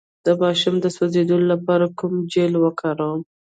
د 0.25 0.27
ماشوم 0.41 0.75
د 0.81 0.85
سوځیدو 0.95 1.37
لپاره 1.51 1.85
کوم 1.97 2.13
جیل 2.31 2.53
وکاروم؟ 2.59 3.21